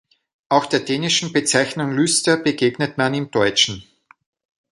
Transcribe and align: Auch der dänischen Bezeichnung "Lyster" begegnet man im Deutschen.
Auch 0.49 0.65
der 0.65 0.79
dänischen 0.79 1.31
Bezeichnung 1.31 1.91
"Lyster" 1.91 2.35
begegnet 2.35 2.97
man 2.97 3.13
im 3.13 3.29
Deutschen. 3.29 3.83